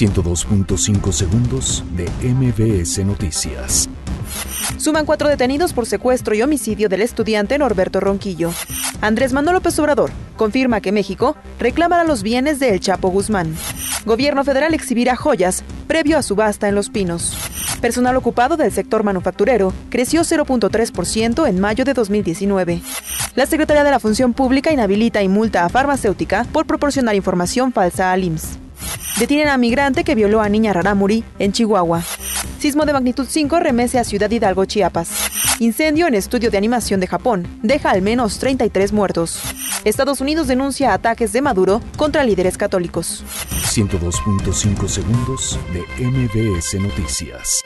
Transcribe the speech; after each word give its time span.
102.5 0.00 1.12
segundos 1.12 1.84
de 1.90 2.08
MBS 2.26 3.04
Noticias. 3.04 3.86
Suman 4.78 5.04
cuatro 5.04 5.28
detenidos 5.28 5.74
por 5.74 5.84
secuestro 5.84 6.34
y 6.34 6.40
homicidio 6.40 6.88
del 6.88 7.02
estudiante 7.02 7.58
Norberto 7.58 8.00
Ronquillo. 8.00 8.50
Andrés 9.02 9.34
Manuel 9.34 9.56
López 9.56 9.78
Obrador 9.78 10.10
confirma 10.38 10.80
que 10.80 10.90
México 10.90 11.36
reclamará 11.58 12.04
los 12.04 12.22
bienes 12.22 12.58
de 12.60 12.70
El 12.70 12.80
Chapo 12.80 13.10
Guzmán. 13.10 13.54
Gobierno 14.06 14.42
federal 14.42 14.72
exhibirá 14.72 15.16
joyas 15.16 15.62
previo 15.86 16.16
a 16.16 16.22
subasta 16.22 16.66
en 16.66 16.76
Los 16.76 16.88
Pinos. 16.88 17.36
Personal 17.82 18.16
ocupado 18.16 18.56
del 18.56 18.72
sector 18.72 19.04
manufacturero 19.04 19.74
creció 19.90 20.22
0.3% 20.22 21.46
en 21.46 21.60
mayo 21.60 21.84
de 21.84 21.92
2019. 21.92 22.80
La 23.34 23.44
Secretaría 23.44 23.84
de 23.84 23.90
la 23.90 24.00
Función 24.00 24.32
Pública 24.32 24.72
inhabilita 24.72 25.22
y 25.22 25.28
multa 25.28 25.66
a 25.66 25.68
farmacéutica 25.68 26.46
por 26.52 26.66
proporcionar 26.66 27.16
información 27.16 27.70
falsa 27.70 28.12
al 28.12 28.24
IMSS. 28.24 28.69
Detienen 29.20 29.48
a 29.48 29.58
migrante 29.58 30.02
que 30.02 30.14
violó 30.14 30.40
a 30.40 30.48
niña 30.48 30.72
Raramuri 30.72 31.22
en 31.38 31.52
Chihuahua. 31.52 32.02
Sismo 32.58 32.86
de 32.86 32.94
magnitud 32.94 33.26
5 33.28 33.60
remece 33.60 33.98
a 33.98 34.04
Ciudad 34.04 34.30
Hidalgo, 34.30 34.64
Chiapas. 34.64 35.10
Incendio 35.58 36.06
en 36.06 36.14
estudio 36.14 36.50
de 36.50 36.56
animación 36.56 37.00
de 37.00 37.06
Japón 37.06 37.46
deja 37.62 37.90
al 37.90 38.00
menos 38.00 38.38
33 38.38 38.94
muertos. 38.94 39.42
Estados 39.84 40.22
Unidos 40.22 40.48
denuncia 40.48 40.94
ataques 40.94 41.34
de 41.34 41.42
Maduro 41.42 41.82
contra 41.98 42.24
líderes 42.24 42.56
católicos. 42.56 43.22
102.5 43.50 44.88
segundos 44.88 45.58
de 45.74 46.02
MBS 46.02 46.80
Noticias. 46.80 47.62